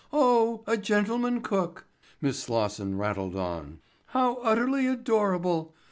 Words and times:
"Oh, 0.11 0.63
a 0.65 0.77
gentleman 0.77 1.41
cook," 1.41 1.85
Miss 2.21 2.39
Slosson 2.41 2.97
rattled 2.97 3.35
on. 3.35 3.81
"How 4.07 4.37
utterly 4.37 4.87
adorable. 4.87 5.75